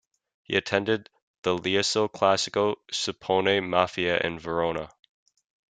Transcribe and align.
He 0.41 0.55
attended 0.57 1.11
the 1.43 1.55
Liceo 1.55 2.09
Classico 2.11 2.77
Scipione 2.91 3.59
Maffei 3.61 4.19
in 4.25 4.39
Verona. 4.39 4.89